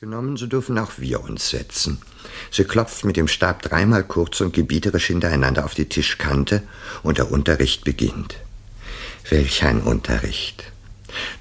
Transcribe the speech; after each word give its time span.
Genommen, 0.00 0.36
so 0.36 0.46
dürfen 0.46 0.78
auch 0.78 0.92
wir 0.98 1.22
uns 1.22 1.50
setzen. 1.50 2.00
Sie 2.50 2.64
klopft 2.64 3.04
mit 3.04 3.16
dem 3.16 3.28
Stab 3.28 3.62
dreimal 3.62 4.02
kurz 4.02 4.40
und 4.40 4.52
gebieterisch 4.52 5.06
hintereinander 5.06 5.64
auf 5.64 5.74
die 5.74 5.88
Tischkante, 5.88 6.62
und 7.02 7.18
der 7.18 7.30
Unterricht 7.30 7.84
beginnt. 7.84 8.36
Welch 9.28 9.64
ein 9.64 9.80
Unterricht. 9.80 10.64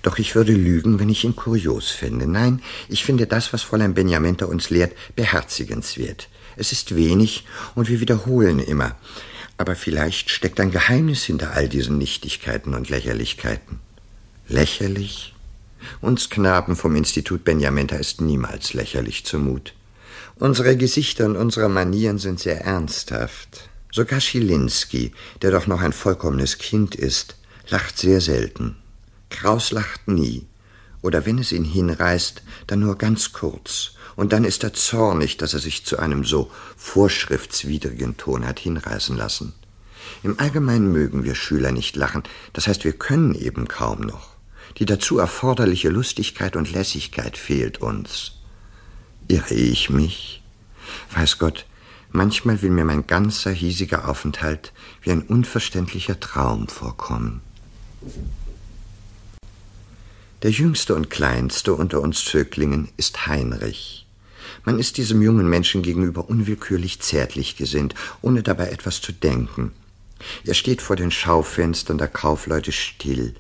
Doch 0.02 0.20
ich 0.20 0.36
würde 0.36 0.54
lügen, 0.54 1.00
wenn 1.00 1.10
ich 1.10 1.24
ihn 1.24 1.36
kurios 1.36 1.90
fände. 1.90 2.28
Nein, 2.28 2.62
ich 2.88 3.04
finde 3.04 3.26
das, 3.26 3.54
was 3.54 3.64
Fräulein 3.64 3.94
Benjamenta 3.94 4.46
uns 4.46 4.70
lehrt, 4.70 4.94
beherzigenswert. 5.16 6.30
Es 6.56 6.72
ist 6.72 6.96
wenig, 6.96 7.46
und 7.76 7.90
wir 7.90 8.00
wiederholen 8.00 8.60
immer. 8.60 8.96
Aber 9.58 9.76
vielleicht 9.76 10.30
steckt 10.30 10.60
ein 10.60 10.72
Geheimnis 10.72 11.24
hinter 11.24 11.52
all 11.54 11.70
diesen 11.70 11.98
Nichtigkeiten 11.98 12.74
und 12.74 12.90
Lächerlichkeiten. 12.90 13.80
Lächerlich? 14.48 15.34
Uns 16.02 16.30
Knaben 16.30 16.76
vom 16.76 16.96
Institut 16.96 17.44
Benjamenta 17.44 17.96
ist 17.96 18.22
niemals 18.22 18.74
lächerlich 18.74 19.26
zumut. 19.26 19.74
Unsere 20.36 20.76
Gesichter 20.78 21.26
und 21.26 21.36
unsere 21.36 21.70
Manieren 21.70 22.18
sind 22.18 22.40
sehr 22.40 22.62
ernsthaft. 22.62 23.70
Sogar 23.92 24.20
Schilinski, 24.20 25.12
der 25.42 25.52
doch 25.52 25.68
noch 25.68 25.82
ein 25.82 25.94
vollkommenes 25.94 26.58
Kind 26.58 26.96
ist, 26.96 27.36
lacht 27.70 27.98
sehr 27.98 28.22
selten. 28.22 28.78
Kraus 29.30 29.72
lacht 29.72 30.08
nie. 30.08 30.48
Oder 31.02 31.26
wenn 31.26 31.40
es 31.40 31.52
ihn 31.52 31.64
hinreißt, 31.64 32.44
dann 32.68 32.80
nur 32.80 32.98
ganz 32.98 33.34
kurz. 33.34 33.92
Und 34.16 34.34
dann 34.34 34.44
ist 34.44 34.64
er 34.64 34.74
zornig, 34.74 35.38
dass 35.38 35.54
er 35.54 35.60
sich 35.60 35.86
zu 35.86 35.98
einem 36.00 36.24
so 36.24 36.52
vorschriftswidrigen 36.78 38.18
Ton 38.18 38.46
hat 38.46 38.60
hinreißen 38.60 39.18
lassen. 39.18 39.54
Im 40.24 40.40
Allgemeinen 40.40 40.92
mögen 40.92 41.24
wir 41.24 41.36
Schüler 41.36 41.72
nicht 41.72 41.96
lachen, 41.96 42.24
das 42.54 42.68
heißt, 42.68 42.84
wir 42.84 42.94
können 42.94 43.36
eben 43.36 43.68
kaum 43.68 44.02
noch. 44.02 44.31
Die 44.78 44.86
dazu 44.86 45.20
erforderliche 45.20 45.90
Lustigkeit 45.90 46.56
und 46.56 46.72
Lässigkeit 46.72 47.38
fehlt 47.38 47.82
uns. 47.82 48.34
Irre 49.28 49.54
ich 49.54 49.90
mich? 49.90 50.42
Weiß 51.14 51.38
Gott, 51.38 51.66
manchmal 52.12 52.62
will 52.62 52.72
mir 52.72 52.86
mein 52.86 53.08
ganzer 53.08 53.52
hiesiger 53.52 54.08
Aufenthalt 54.08 54.74
wie 55.02 55.12
ein 55.12 55.22
unverständlicher 55.22 56.20
Traum 56.20 56.68
vorkommen. 56.68 57.42
Der 60.42 60.52
jüngste 60.52 60.96
und 60.96 61.10
kleinste 61.10 61.74
unter 61.74 62.02
uns 62.02 62.26
Zöglingen 62.26 62.90
ist 62.98 63.28
Heinrich. 63.28 64.08
Man 64.66 64.80
ist 64.80 64.98
diesem 64.98 65.22
jungen 65.22 65.48
Menschen 65.48 65.82
gegenüber 65.82 66.30
unwillkürlich 66.30 67.00
zärtlich 67.00 67.58
gesinnt, 67.58 67.94
ohne 68.22 68.42
dabei 68.42 68.70
etwas 68.70 69.02
zu 69.02 69.12
denken. 69.12 69.72
Er 70.46 70.54
steht 70.54 70.82
vor 70.82 70.96
den 70.96 71.12
Schaufenstern 71.12 71.98
der 71.98 72.08
Kaufleute 72.08 72.72
still, 72.72 73.36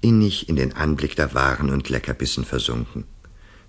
innig 0.00 0.48
in 0.48 0.56
den 0.56 0.74
Anblick 0.74 1.16
der 1.16 1.34
Waren 1.34 1.70
und 1.70 1.88
Leckerbissen 1.88 2.44
versunken. 2.44 3.04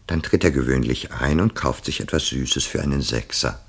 Dann 0.07 0.21
tritt 0.21 0.43
er 0.43 0.51
gewöhnlich 0.51 1.11
ein 1.11 1.41
und 1.41 1.55
kauft 1.55 1.85
sich 1.85 1.99
etwas 1.99 2.27
Süßes 2.27 2.65
für 2.65 2.81
einen 2.81 3.01
Sechser. 3.01 3.61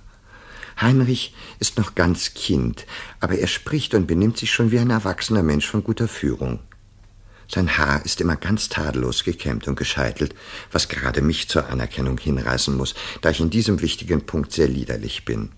Heinrich 0.81 1.35
ist 1.59 1.77
noch 1.77 1.97
ganz 1.97 2.35
Kind, 2.35 2.87
aber 3.19 3.37
er 3.39 3.49
spricht 3.49 3.95
und 3.95 4.07
benimmt 4.07 4.39
sich 4.39 4.53
schon 4.53 4.71
wie 4.71 4.79
ein 4.79 4.91
erwachsener 4.91 5.43
Mensch 5.43 5.67
von 5.67 5.83
guter 5.83 6.07
Führung. 6.07 6.61
Sein 7.51 7.79
Haar 7.79 8.05
ist 8.05 8.21
immer 8.21 8.37
ganz 8.37 8.69
tadellos 8.69 9.25
gekämmt 9.25 9.67
und 9.69 9.77
gescheitelt, 9.77 10.35
was 10.71 10.89
gerade 10.89 11.23
mich 11.23 11.49
zur 11.49 11.69
Anerkennung 11.69 12.19
hinreißen 12.19 12.77
muss, 12.77 12.95
da 13.23 13.31
ich 13.31 13.41
in 13.41 13.51
diesem 13.51 13.81
wichtigen 13.81 14.27
Punkt 14.27 14.53
sehr 14.53 14.69
liederlich 14.69 15.25
bin. 15.25 15.51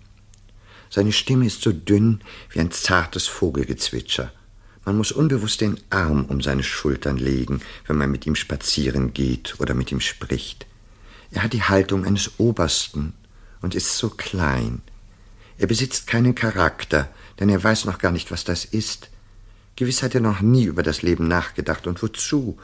Seine 0.90 1.12
Stimme 1.12 1.46
ist 1.46 1.62
so 1.62 1.72
dünn 1.72 2.20
wie 2.50 2.58
ein 2.58 2.72
zartes 2.72 3.28
Vogelgezwitscher. 3.28 4.32
Man 4.84 4.96
muss 4.96 5.12
unbewusst 5.12 5.60
den 5.60 5.78
Arm 5.88 6.24
um 6.24 6.40
seine 6.40 6.64
Schultern 6.64 7.16
legen, 7.16 7.60
wenn 7.86 7.96
man 7.96 8.10
mit 8.10 8.26
ihm 8.26 8.34
spazieren 8.34 9.14
geht 9.14 9.60
oder 9.60 9.74
mit 9.74 9.92
ihm 9.92 10.00
spricht. 10.00 10.66
Er 11.30 11.44
hat 11.44 11.52
die 11.52 11.62
Haltung 11.62 12.04
eines 12.04 12.38
Obersten 12.38 13.12
und 13.62 13.76
ist 13.76 13.96
so 13.96 14.10
klein. 14.10 14.82
Er 15.58 15.68
besitzt 15.68 16.08
keinen 16.08 16.34
Charakter, 16.34 17.08
denn 17.38 17.48
er 17.50 17.62
weiß 17.62 17.84
noch 17.84 17.98
gar 17.98 18.10
nicht, 18.10 18.32
was 18.32 18.42
das 18.42 18.64
ist. 18.64 19.10
Gewiss 19.76 20.02
hat 20.02 20.16
er 20.16 20.20
noch 20.20 20.40
nie 20.40 20.64
über 20.64 20.82
das 20.82 21.02
Leben 21.02 21.28
nachgedacht 21.28 21.86
und 21.86 22.02
wozu. 22.02 22.58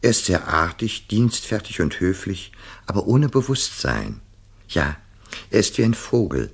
Er 0.00 0.10
ist 0.10 0.24
sehr 0.24 0.48
artig, 0.48 1.08
dienstfertig 1.08 1.82
und 1.82 2.00
höflich, 2.00 2.52
aber 2.86 3.06
ohne 3.06 3.28
Bewusstsein. 3.28 4.20
Ja, 4.68 4.96
er 5.50 5.60
ist 5.60 5.76
wie 5.76 5.84
ein 5.84 5.94
Vogel, 5.94 6.52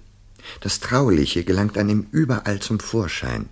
das 0.61 0.81
Trauliche 0.81 1.45
gelangt 1.45 1.79
einem 1.79 2.07
überall 2.11 2.61
zum 2.61 2.81
Vorschein. 2.81 3.49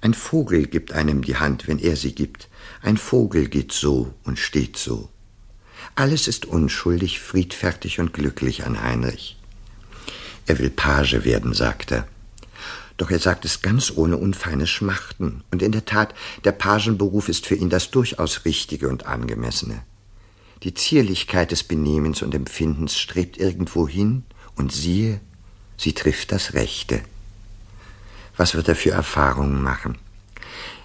Ein 0.00 0.14
Vogel 0.14 0.66
gibt 0.66 0.92
einem 0.92 1.22
die 1.22 1.36
Hand, 1.36 1.68
wenn 1.68 1.78
er 1.78 1.96
sie 1.96 2.14
gibt. 2.14 2.48
Ein 2.82 2.96
Vogel 2.96 3.48
geht 3.48 3.72
so 3.72 4.14
und 4.24 4.38
steht 4.38 4.76
so. 4.76 5.10
Alles 5.94 6.28
ist 6.28 6.46
unschuldig, 6.46 7.20
friedfertig 7.20 8.00
und 8.00 8.12
glücklich 8.12 8.64
an 8.64 8.82
Heinrich. 8.82 9.38
Er 10.46 10.58
will 10.58 10.70
Page 10.70 11.24
werden, 11.24 11.52
sagt 11.52 11.92
er. 11.92 12.06
Doch 12.96 13.10
er 13.10 13.18
sagt 13.18 13.44
es 13.44 13.62
ganz 13.62 13.92
ohne 13.94 14.16
unfeines 14.16 14.70
Schmachten. 14.70 15.42
Und 15.50 15.62
in 15.62 15.72
der 15.72 15.84
Tat, 15.84 16.14
der 16.44 16.52
Pagenberuf 16.52 17.28
ist 17.28 17.46
für 17.46 17.54
ihn 17.54 17.70
das 17.70 17.90
durchaus 17.90 18.44
Richtige 18.44 18.88
und 18.88 19.06
Angemessene. 19.06 19.82
Die 20.62 20.74
Zierlichkeit 20.74 21.50
des 21.50 21.64
Benehmens 21.64 22.20
und 22.22 22.34
Empfindens 22.34 22.98
strebt 22.98 23.38
irgendwo 23.38 23.88
hin, 23.88 24.24
und 24.56 24.72
siehe, 24.72 25.20
Sie 25.80 25.94
trifft 25.94 26.30
das 26.30 26.52
Rechte. 26.52 27.00
Was 28.36 28.54
wird 28.54 28.68
er 28.68 28.76
für 28.76 28.90
Erfahrungen 28.90 29.62
machen? 29.62 29.96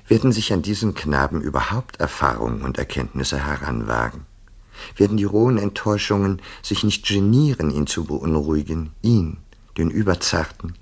Werden 0.08 0.32
sich 0.32 0.54
an 0.54 0.62
diesen 0.62 0.94
Knaben 0.94 1.42
überhaupt 1.42 2.00
Erfahrungen 2.00 2.62
und 2.62 2.78
Erkenntnisse 2.78 3.46
heranwagen? 3.46 4.26
Werden 4.96 5.18
die 5.18 5.26
rohen 5.26 5.58
Enttäuschungen 5.58 6.42
sich 6.62 6.86
nicht 6.86 7.06
genieren, 7.06 7.72
ihn 7.72 7.88
zu 7.88 8.06
beunruhigen, 8.06 8.94
ihn, 9.02 9.36
den 9.78 9.90
Überzarten? 9.90 10.76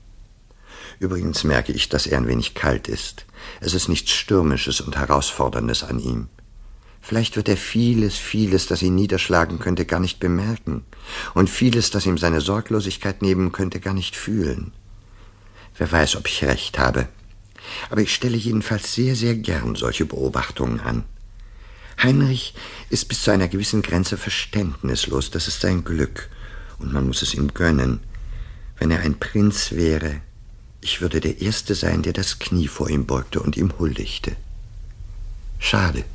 Übrigens 0.99 1.43
merke 1.43 1.71
ich, 1.71 1.89
dass 1.89 2.05
er 2.05 2.19
ein 2.19 2.27
wenig 2.27 2.53
kalt 2.53 2.87
ist. 2.87 3.25
Es 3.61 3.73
ist 3.73 3.89
nichts 3.89 4.11
Stürmisches 4.11 4.79
und 4.79 4.95
Herausforderndes 4.95 5.83
an 5.83 5.97
ihm. 5.97 6.29
Vielleicht 7.05 7.35
wird 7.35 7.49
er 7.49 7.57
vieles, 7.57 8.15
vieles, 8.15 8.65
das 8.65 8.81
ihn 8.81 8.95
niederschlagen 8.95 9.59
könnte, 9.59 9.85
gar 9.85 9.99
nicht 9.99 10.21
bemerken 10.21 10.85
und 11.33 11.49
vieles, 11.49 11.91
das 11.91 12.05
ihm 12.05 12.17
seine 12.17 12.39
Sorglosigkeit 12.39 13.21
nehmen 13.21 13.51
könnte, 13.51 13.81
gar 13.81 13.93
nicht 13.93 14.15
fühlen. 14.15 14.71
Wer 15.77 15.91
weiß, 15.91 16.15
ob 16.15 16.29
ich 16.29 16.45
recht 16.45 16.79
habe. 16.79 17.09
Aber 17.89 17.99
ich 17.99 18.15
stelle 18.15 18.37
jedenfalls 18.37 18.93
sehr, 18.95 19.17
sehr 19.17 19.35
gern 19.35 19.75
solche 19.75 20.05
Beobachtungen 20.05 20.79
an. 20.79 21.03
Heinrich 22.01 22.53
ist 22.89 23.09
bis 23.09 23.23
zu 23.23 23.31
einer 23.31 23.49
gewissen 23.49 23.81
Grenze 23.81 24.15
verständnislos, 24.15 25.29
das 25.29 25.49
ist 25.49 25.59
sein 25.59 25.83
Glück, 25.83 26.29
und 26.79 26.93
man 26.93 27.05
muss 27.05 27.21
es 27.21 27.33
ihm 27.33 27.53
gönnen. 27.53 27.99
Wenn 28.77 28.91
er 28.91 29.01
ein 29.01 29.19
Prinz 29.19 29.73
wäre, 29.73 30.21
ich 30.79 31.01
würde 31.01 31.19
der 31.19 31.41
Erste 31.41 31.75
sein, 31.75 32.01
der 32.01 32.13
das 32.13 32.39
Knie 32.39 32.69
vor 32.69 32.89
ihm 32.89 33.05
beugte 33.05 33.41
und 33.41 33.57
ihm 33.57 33.77
huldigte. 33.77 34.37
Schade 35.59 36.05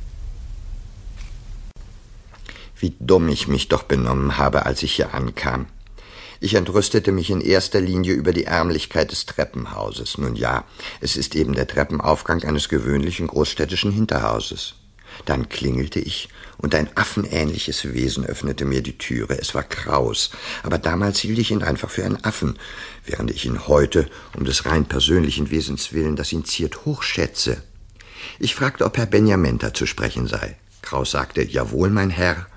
wie 2.79 2.95
dumm 2.99 3.29
ich 3.29 3.47
mich 3.47 3.67
doch 3.67 3.83
benommen 3.83 4.37
habe, 4.37 4.65
als 4.65 4.83
ich 4.83 4.93
hier 4.93 5.13
ankam. 5.13 5.67
Ich 6.41 6.53
entrüstete 6.53 7.11
mich 7.11 7.29
in 7.29 7.41
erster 7.41 7.81
Linie 7.81 8.13
über 8.13 8.31
die 8.31 8.45
Ärmlichkeit 8.45 9.11
des 9.11 9.25
Treppenhauses. 9.25 10.17
Nun 10.17 10.35
ja, 10.35 10.63
es 11.01 11.17
ist 11.17 11.35
eben 11.35 11.53
der 11.53 11.67
Treppenaufgang 11.67 12.43
eines 12.43 12.69
gewöhnlichen 12.69 13.27
großstädtischen 13.27 13.91
Hinterhauses. 13.91 14.75
Dann 15.25 15.49
klingelte 15.49 15.99
ich, 15.99 16.29
und 16.57 16.75
ein 16.75 16.89
affenähnliches 16.95 17.93
Wesen 17.93 18.25
öffnete 18.25 18.63
mir 18.63 18.81
die 18.81 18.97
Türe. 18.97 19.37
Es 19.37 19.53
war 19.53 19.63
Kraus, 19.63 20.29
aber 20.63 20.77
damals 20.77 21.19
hielt 21.19 21.39
ich 21.39 21.51
ihn 21.51 21.63
einfach 21.63 21.89
für 21.89 22.05
einen 22.05 22.23
Affen, 22.23 22.57
während 23.05 23.31
ich 23.31 23.45
ihn 23.45 23.67
heute, 23.67 24.09
um 24.37 24.45
des 24.45 24.65
rein 24.65 24.85
persönlichen 24.85 25.51
Wesens 25.51 25.93
willen, 25.93 26.15
das 26.15 26.31
ihn 26.31 26.45
ziert, 26.45 26.85
hochschätze. 26.85 27.61
Ich 28.39 28.55
fragte, 28.55 28.85
ob 28.85 28.97
Herr 28.97 29.05
Benjamenta 29.05 29.73
zu 29.73 29.85
sprechen 29.85 30.27
sei. 30.27 30.57
Kraus 30.81 31.11
sagte, 31.11 31.43
jawohl, 31.43 31.89
mein 31.89 32.09
Herr, 32.09 32.47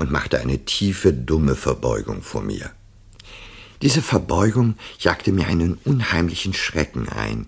und 0.00 0.10
machte 0.10 0.40
eine 0.40 0.64
tiefe, 0.64 1.12
dumme 1.12 1.54
Verbeugung 1.54 2.22
vor 2.22 2.40
mir. 2.40 2.70
Diese 3.82 4.00
Verbeugung 4.00 4.76
jagte 4.98 5.30
mir 5.30 5.46
einen 5.46 5.74
unheimlichen 5.84 6.54
Schrecken 6.54 7.06
ein, 7.06 7.46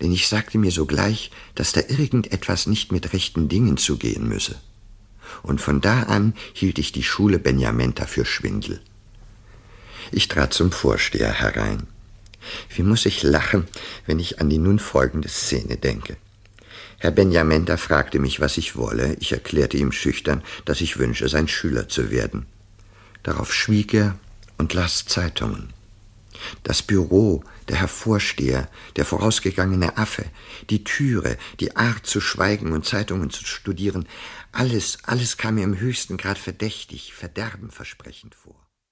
denn 0.00 0.10
ich 0.10 0.26
sagte 0.26 0.58
mir 0.58 0.72
sogleich, 0.72 1.30
dass 1.54 1.70
da 1.70 1.82
irgendetwas 1.86 2.66
nicht 2.66 2.90
mit 2.90 3.12
rechten 3.12 3.48
Dingen 3.48 3.76
zugehen 3.76 4.28
müsse. 4.28 4.56
Und 5.44 5.60
von 5.60 5.80
da 5.80 6.02
an 6.02 6.34
hielt 6.52 6.80
ich 6.80 6.90
die 6.90 7.04
Schule 7.04 7.38
Benjamenta 7.38 8.06
für 8.06 8.24
Schwindel. 8.24 8.80
Ich 10.10 10.26
trat 10.26 10.52
zum 10.52 10.72
Vorsteher 10.72 11.32
herein. 11.32 11.84
Wie 12.74 12.82
muss 12.82 13.06
ich 13.06 13.22
lachen, 13.22 13.68
wenn 14.04 14.18
ich 14.18 14.40
an 14.40 14.50
die 14.50 14.58
nun 14.58 14.80
folgende 14.80 15.28
Szene 15.28 15.76
denke. 15.76 16.16
Herr 17.04 17.10
Benjamenta 17.10 17.76
fragte 17.76 18.18
mich, 18.18 18.40
was 18.40 18.56
ich 18.56 18.76
wolle. 18.76 19.18
Ich 19.20 19.32
erklärte 19.32 19.76
ihm 19.76 19.92
schüchtern, 19.92 20.42
dass 20.64 20.80
ich 20.80 20.96
wünsche, 20.96 21.28
sein 21.28 21.48
Schüler 21.48 21.86
zu 21.86 22.10
werden. 22.10 22.46
Darauf 23.22 23.52
schwieg 23.52 23.92
er 23.92 24.18
und 24.56 24.72
las 24.72 25.04
Zeitungen. 25.04 25.74
Das 26.62 26.80
Büro, 26.80 27.44
der 27.68 27.76
Herr 27.76 27.88
Vorsteher, 27.88 28.70
der 28.96 29.04
vorausgegangene 29.04 29.98
Affe, 29.98 30.24
die 30.70 30.82
Türe, 30.82 31.36
die 31.60 31.76
Art 31.76 32.06
zu 32.06 32.22
schweigen 32.22 32.72
und 32.72 32.86
Zeitungen 32.86 33.28
zu 33.28 33.44
studieren, 33.44 34.08
alles, 34.52 34.96
alles 35.02 35.36
kam 35.36 35.56
mir 35.56 35.64
im 35.64 35.78
höchsten 35.78 36.16
Grad 36.16 36.38
verdächtig, 36.38 37.12
verderbenversprechend 37.12 38.34
vor. 38.34 38.63